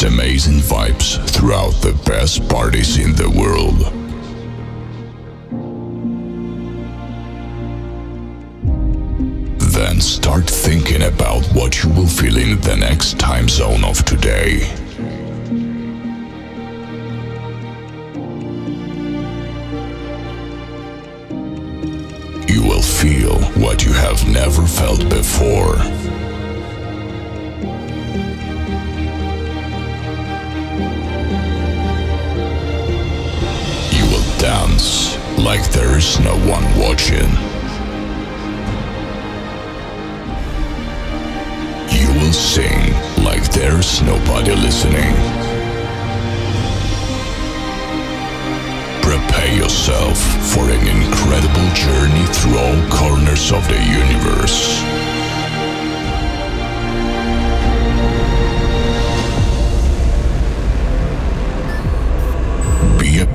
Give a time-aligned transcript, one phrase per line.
[0.00, 3.80] amazing vibes throughout the best parties in the world.
[9.72, 14.60] Then start thinking about what you will feel in the next time zone of today.
[22.48, 26.01] You will feel what you have never felt before.
[35.72, 37.30] There is no one watching.
[41.90, 42.92] You will sing
[43.24, 45.14] like there's nobody listening.
[49.02, 50.18] Prepare yourself
[50.52, 55.01] for an incredible journey through all corners of the universe.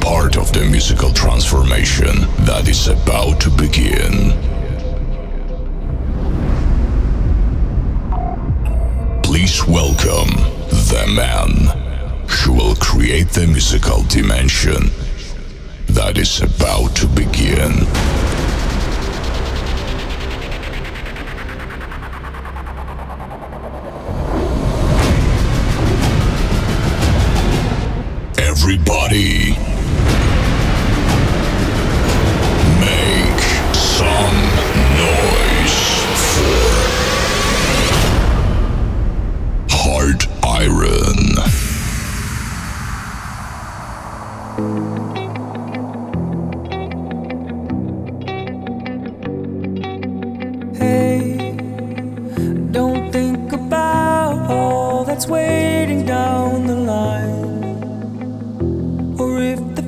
[0.08, 4.32] Part of the musical transformation that is about to begin.
[9.22, 10.32] Please welcome
[10.92, 11.50] the man
[12.30, 14.92] who will create the musical dimension
[15.90, 18.17] that is about to begin.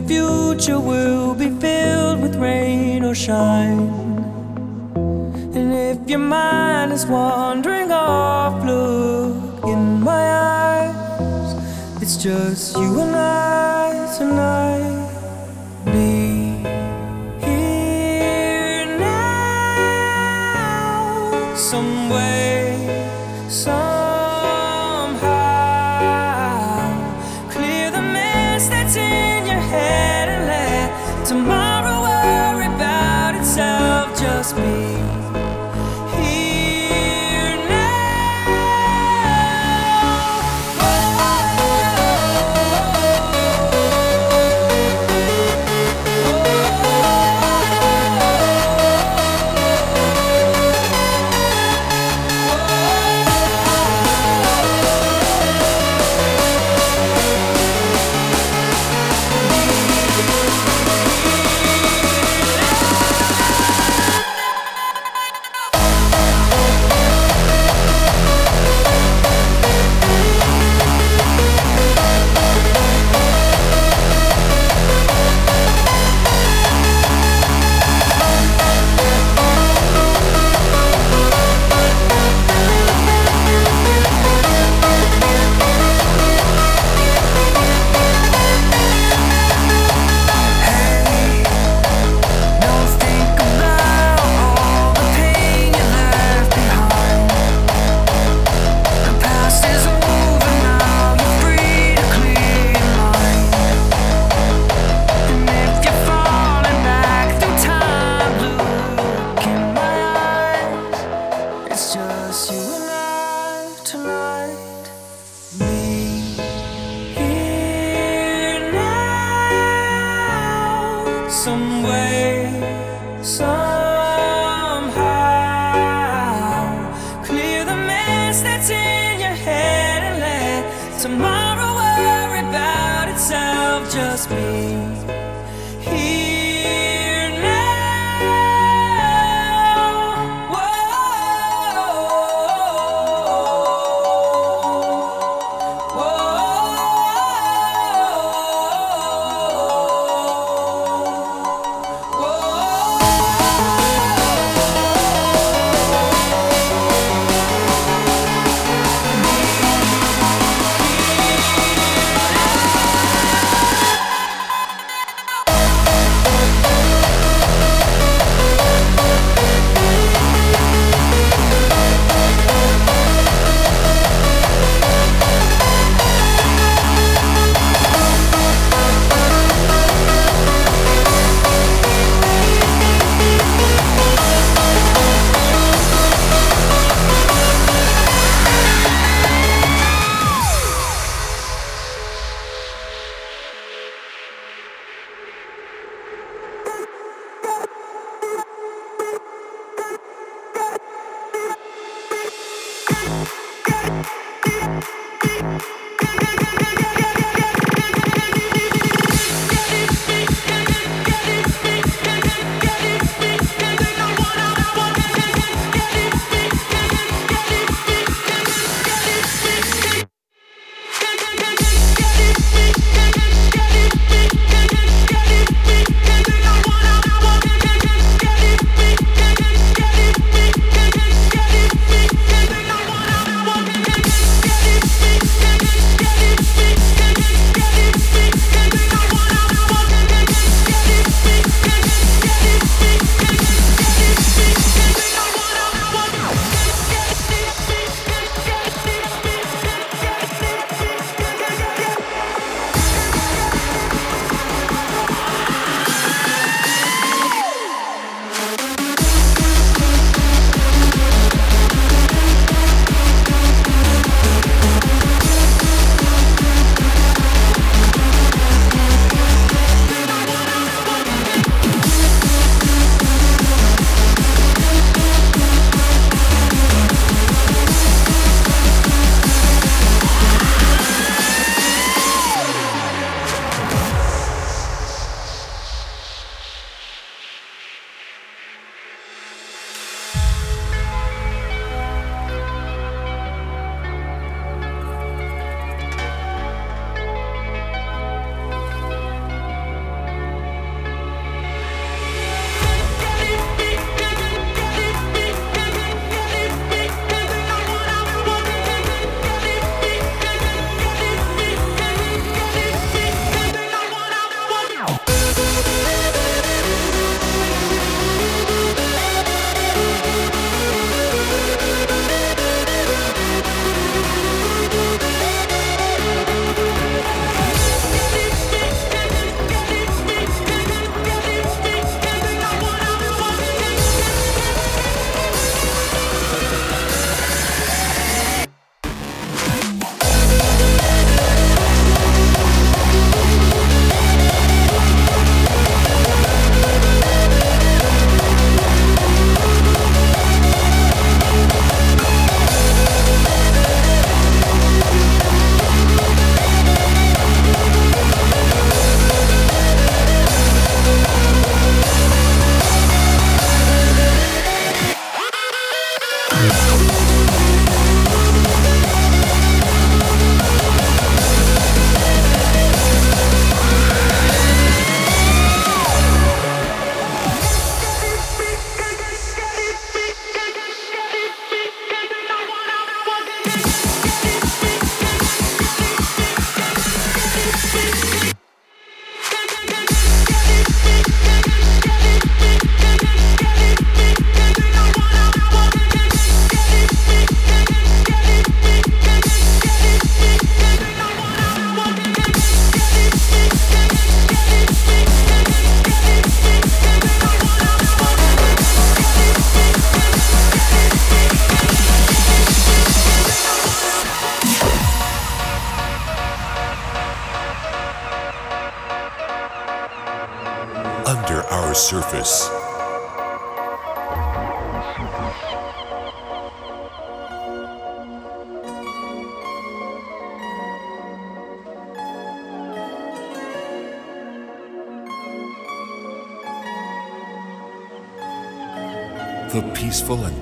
[0.09, 3.89] Future will be filled with rain or shine.
[5.53, 10.25] And if your mind is wandering off, look in my
[10.55, 12.01] eyes.
[12.01, 14.88] It's just you and I tonight.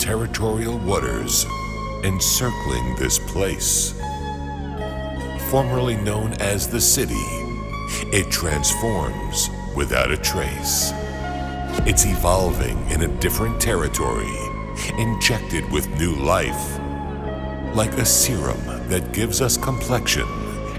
[0.07, 1.45] territorial waters
[2.03, 3.91] encircling this place.
[5.51, 7.27] Formerly known as the city,
[8.13, 10.93] it transforms without a trace.
[11.85, 14.31] It's evolving in a different territory,
[14.97, 16.79] injected with new life,
[17.75, 20.27] like a serum that gives us complexion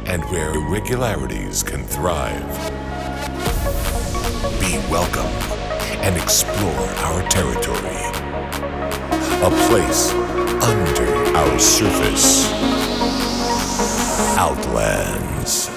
[0.06, 2.48] and where irregularities can thrive.
[4.58, 5.30] Be welcome
[6.00, 8.27] and explore our territory
[9.40, 10.10] a place
[10.64, 12.50] under our surface.
[14.36, 15.67] Outlands.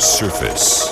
[0.00, 0.89] surface.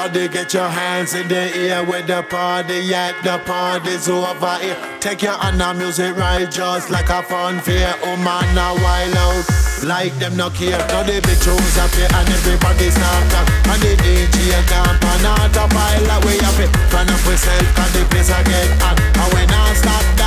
[0.00, 4.74] Everybody get your hands in the air with the party at the party's over here.
[4.98, 7.92] Take your hand on music right just like a fun fair.
[8.02, 9.44] Oh man, now wild out.
[9.84, 10.78] Like them no care.
[10.88, 13.46] Now the big tunes up here and everybody start up.
[13.68, 16.72] And the DJ camp and autopilot way up it.
[16.88, 18.96] Turn up yourself cause the place I get hot.
[18.96, 20.19] And I start dance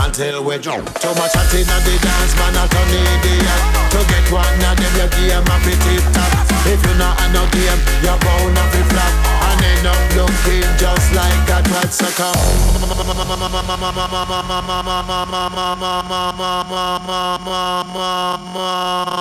[0.00, 0.84] until we jump.
[0.98, 3.62] Too much chatting on the dance man I turn idiot.
[3.92, 6.32] To get one of them you game a tip top.
[6.66, 9.14] If you not a no game, you're bound to be flat
[9.48, 12.36] And end up looking just like a twat sucker
[19.10, 19.19] see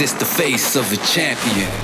[0.00, 1.75] is the face of a champion.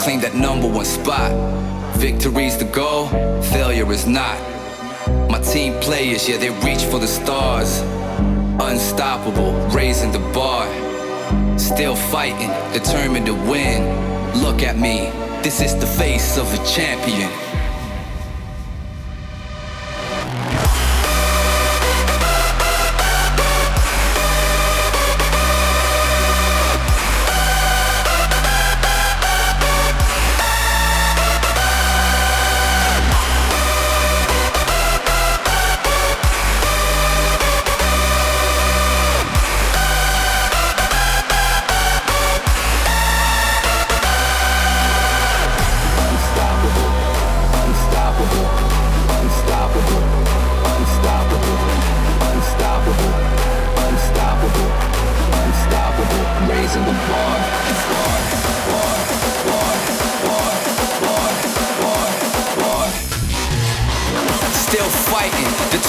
[0.00, 1.30] Claim that number one spot.
[1.98, 3.08] Victory's the goal,
[3.52, 4.38] failure is not.
[5.30, 7.80] My team players, yeah, they reach for the stars.
[8.60, 10.66] Unstoppable, raising the bar.
[11.58, 13.82] Still fighting, determined to win.
[14.42, 15.10] Look at me,
[15.42, 17.49] this is the face of a champion.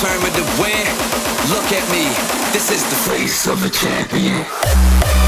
[0.01, 0.87] Determined to win.
[1.51, 2.09] Look at me,
[2.53, 5.20] this is the face of a champion.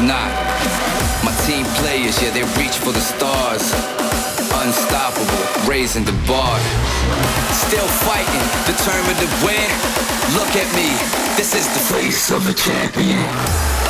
[0.00, 0.30] Not.
[1.24, 3.72] My team players, yeah, they reach for the stars.
[4.62, 6.58] Unstoppable, raising the bar.
[7.66, 9.70] Still fighting, determined to win.
[10.34, 10.90] Look at me,
[11.36, 13.87] this is the face of a champion.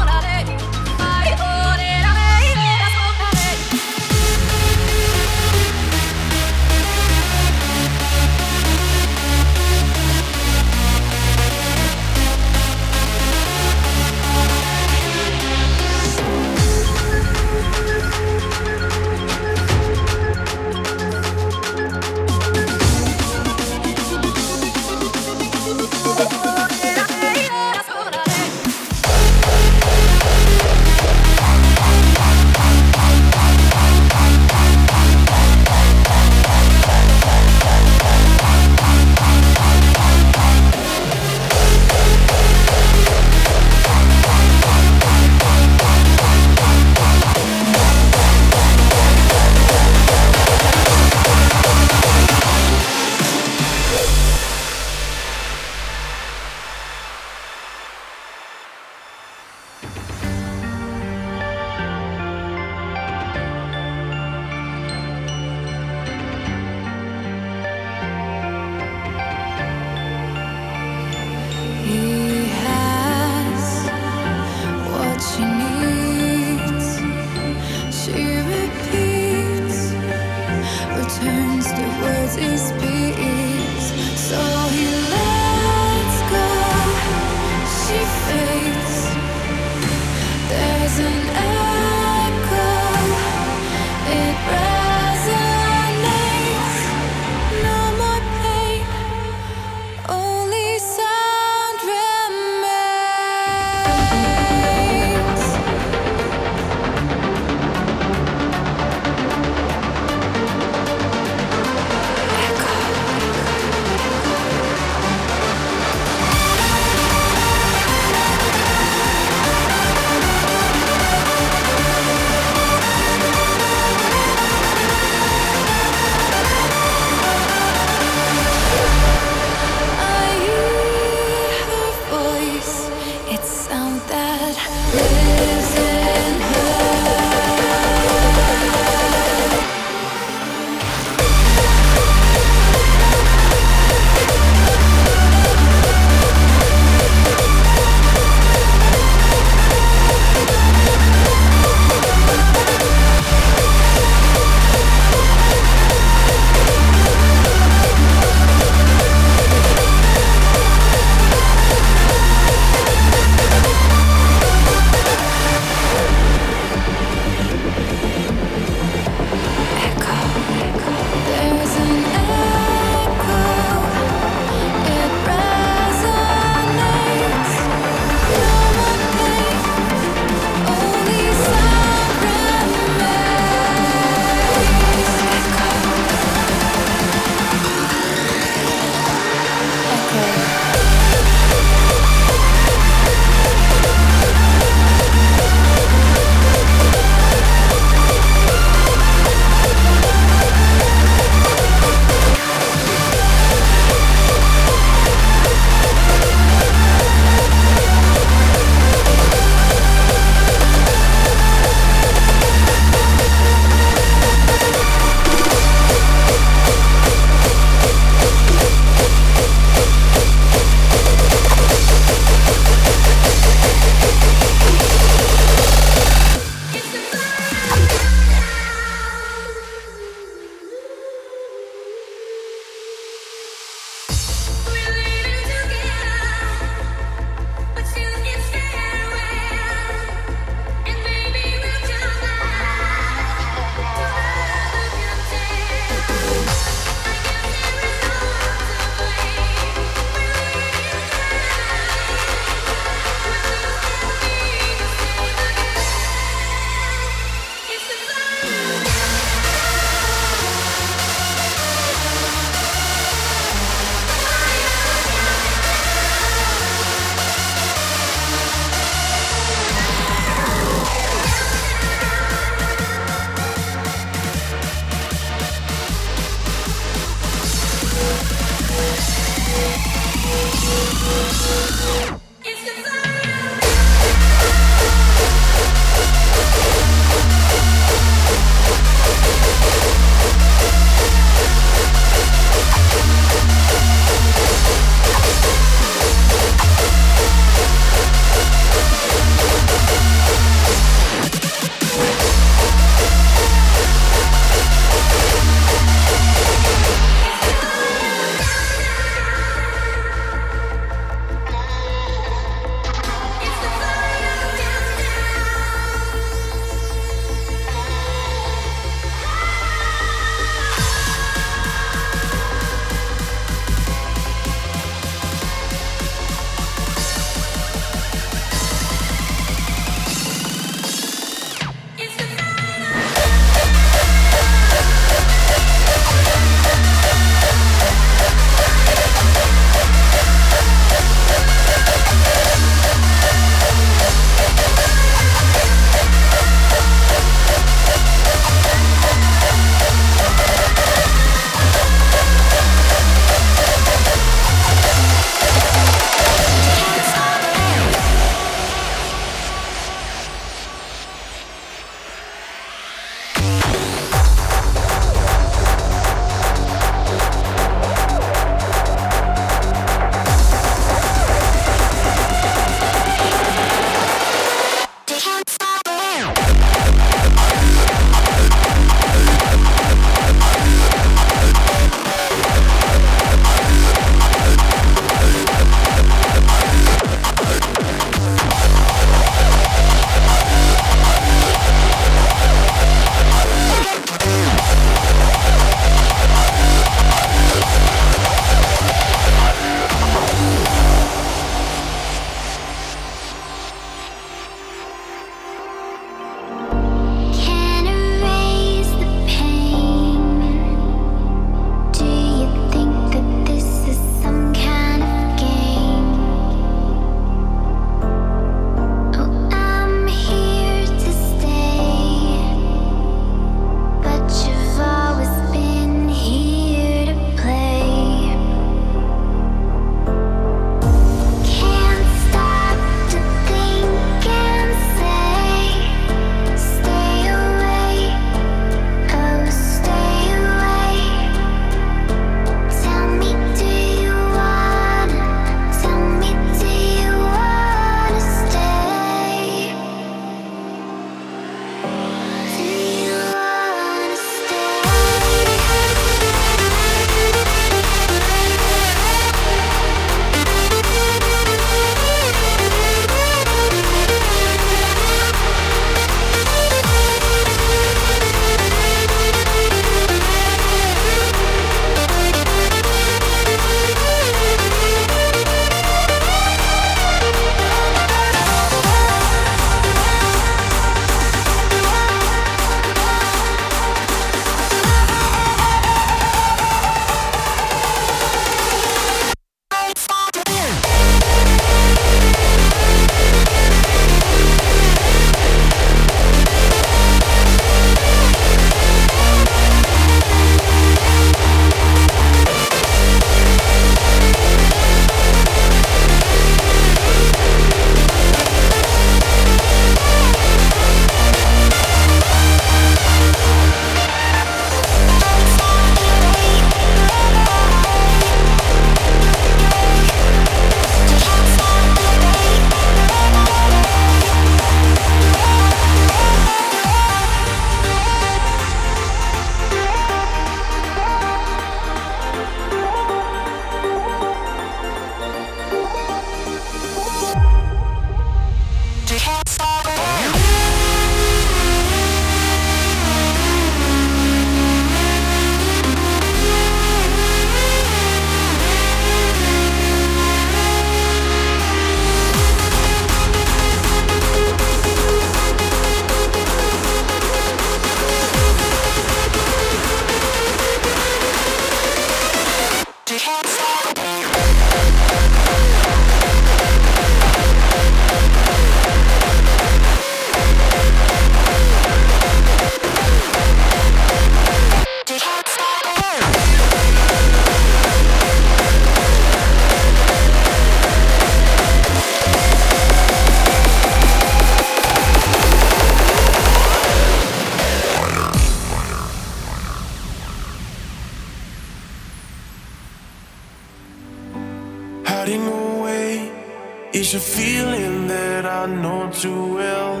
[599.20, 600.00] Too well.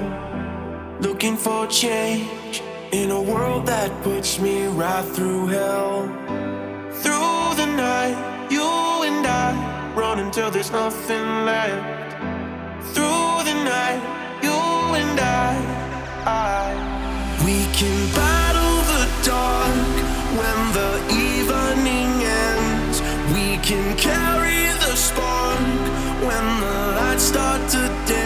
[1.00, 6.06] Looking for change in a world that puts me right through hell.
[7.02, 8.16] Through the night,
[8.50, 8.64] you
[9.08, 12.12] and I run until there's nothing left.
[12.94, 14.00] Through the night,
[14.42, 14.58] you
[15.00, 15.52] and I,
[16.24, 16.68] I
[17.44, 19.96] we can battle the dark
[20.40, 20.92] when the
[21.28, 22.10] evening
[22.48, 22.96] ends.
[23.34, 25.60] We can carry the spark
[26.26, 28.19] when the lights start to dim.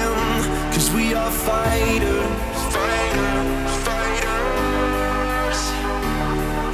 [1.45, 2.27] Fighters,
[2.75, 5.61] fighters, fighters.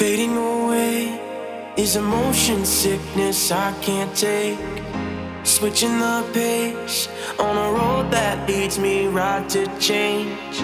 [0.00, 1.20] Fading away
[1.76, 4.58] is a motion sickness I can't take.
[5.44, 7.06] Switching the pace
[7.38, 10.56] on a road that leads me right to change.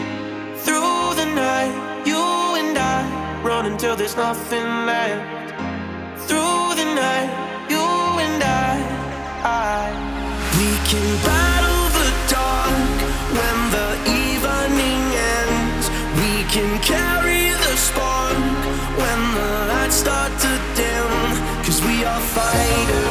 [0.65, 1.75] Through the night,
[2.07, 5.53] you and I run until there's nothing left.
[6.27, 7.29] Through the night,
[7.69, 7.85] you
[8.25, 8.73] and I,
[9.45, 9.93] I
[10.57, 12.97] we can battle the dark
[13.37, 13.91] when the
[14.25, 15.03] evening
[15.37, 15.85] ends.
[16.21, 16.81] We can
[22.57, 23.06] are